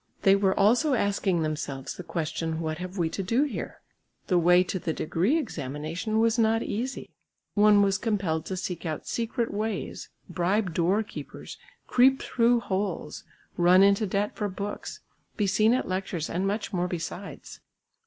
They 0.23 0.35
were 0.35 0.59
also 0.59 0.95
asking 0.95 1.43
themselves 1.43 1.93
the 1.93 2.01
question 2.01 2.59
"What 2.59 2.79
have 2.79 2.97
we 2.97 3.07
to 3.11 3.21
do 3.21 3.43
here?" 3.43 3.81
The 4.25 4.39
way 4.39 4.63
to 4.63 4.79
the 4.79 4.93
degree 4.93 5.37
examination 5.37 6.17
was 6.19 6.39
not 6.39 6.63
easy; 6.63 7.11
one 7.53 7.83
was 7.83 7.99
compelled 7.99 8.47
to 8.47 8.57
seek 8.57 8.83
out 8.83 9.05
secret 9.07 9.53
ways, 9.53 10.09
bribe 10.27 10.73
door 10.73 11.03
keepers, 11.03 11.59
creep 11.85 12.19
through 12.19 12.61
holes, 12.61 13.25
run 13.57 13.83
into 13.83 14.07
debt 14.07 14.35
for 14.35 14.49
books, 14.49 15.01
be 15.37 15.45
seen 15.45 15.71
at 15.71 15.87
lectures 15.87 16.31
and 16.31 16.47
much 16.47 16.73
more 16.73 16.87
besides. 16.87 17.59